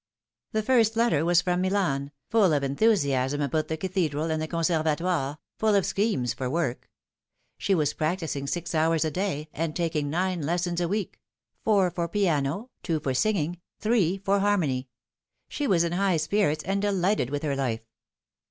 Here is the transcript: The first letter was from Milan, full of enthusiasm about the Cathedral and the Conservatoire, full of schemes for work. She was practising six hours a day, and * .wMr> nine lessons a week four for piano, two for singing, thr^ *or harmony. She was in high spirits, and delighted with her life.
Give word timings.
The 0.53 0.63
first 0.63 0.95
letter 0.95 1.23
was 1.23 1.43
from 1.43 1.61
Milan, 1.61 2.09
full 2.31 2.53
of 2.53 2.63
enthusiasm 2.63 3.39
about 3.39 3.67
the 3.67 3.77
Cathedral 3.77 4.31
and 4.31 4.41
the 4.41 4.47
Conservatoire, 4.47 5.37
full 5.59 5.75
of 5.75 5.85
schemes 5.85 6.33
for 6.33 6.49
work. 6.49 6.89
She 7.59 7.75
was 7.75 7.93
practising 7.93 8.47
six 8.47 8.73
hours 8.73 9.05
a 9.05 9.11
day, 9.11 9.47
and 9.53 9.75
* 9.75 9.75
.wMr> 9.75 10.03
nine 10.07 10.41
lessons 10.41 10.81
a 10.81 10.87
week 10.87 11.19
four 11.63 11.91
for 11.91 12.07
piano, 12.07 12.71
two 12.81 12.99
for 12.99 13.13
singing, 13.13 13.61
thr^ 13.79 14.19
*or 14.27 14.39
harmony. 14.39 14.89
She 15.47 15.67
was 15.67 15.83
in 15.83 15.91
high 15.91 16.17
spirits, 16.17 16.63
and 16.63 16.81
delighted 16.81 17.29
with 17.29 17.43
her 17.43 17.55
life. 17.55 17.81